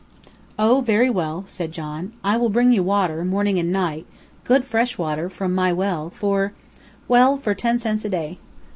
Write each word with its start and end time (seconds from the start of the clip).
"Oh, 0.57 0.81
very 0.81 1.11
well," 1.11 1.43
said 1.47 1.71
John; 1.71 2.11
"I 2.23 2.35
will 2.35 2.49
bring 2.49 2.71
you 2.73 2.81
water, 2.81 3.23
morning 3.23 3.59
and 3.59 3.71
night, 3.71 4.07
good, 4.45 4.65
fresh 4.65 4.97
water, 4.97 5.29
from 5.29 5.53
my 5.53 5.71
well, 5.71 6.09
for, 6.09 6.53
well, 7.07 7.37
for 7.37 7.53
ten 7.53 7.77
cents 7.77 8.03
a 8.03 8.09
day." 8.09 8.39